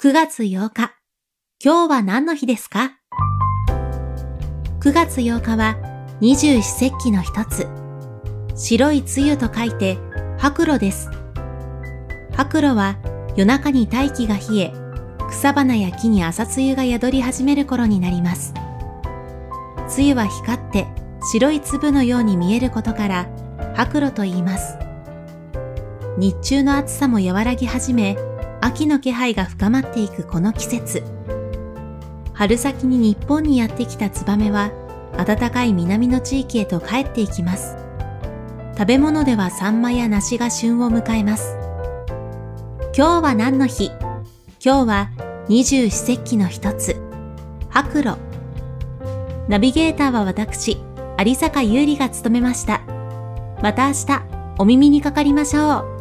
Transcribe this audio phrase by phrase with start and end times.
[0.00, 0.92] 9月8日、
[1.60, 2.92] 今日は何の日ですか
[4.78, 5.76] ?9 月8日は
[6.20, 7.66] 二十四節気の一つ、
[8.54, 9.98] 白い梅雨と書いて
[10.38, 11.10] 白露です。
[12.32, 12.96] 白露は
[13.34, 14.72] 夜中に大気が冷え、
[15.30, 18.54] 草花や木に朝露が宿り始める頃になります。
[19.98, 20.86] 梅雨は光って
[21.32, 23.28] 白い粒のように見えることから
[23.74, 24.78] 白露と言います。
[26.18, 28.16] 日中の暑さも和らぎ始め、
[28.60, 31.04] 秋の気配が深まっていくこの季節。
[32.32, 34.70] 春先に日本にやってきたツバメは、
[35.16, 37.76] 暖かい南の地域へと帰っていきます。
[38.76, 41.56] 食べ物ではサンマや梨が旬を迎えます。
[42.96, 43.92] 今日は何の日？
[44.64, 45.10] 今日は
[45.48, 46.96] 二十四節気の一つ、
[47.70, 48.14] 白露。
[49.48, 50.78] ナビゲーターは私、
[51.24, 52.82] 有坂優里が務めました。
[53.62, 54.22] また明日、
[54.58, 55.97] お耳にかかりましょう。